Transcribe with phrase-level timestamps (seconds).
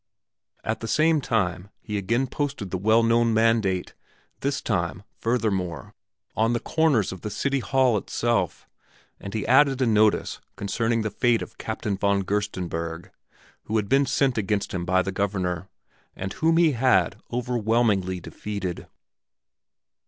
[0.63, 3.93] At the same time he again posted the well known mandate,
[4.39, 5.93] this time, furthermore,
[6.35, 8.67] on the corners of the city hall itself,
[9.19, 13.11] and he added a notice concerning the fate of Captain von Gerstenberg
[13.65, 15.69] who had been sent against him by the Governor,
[16.15, 18.87] and whom he had overwhelmingly defeated.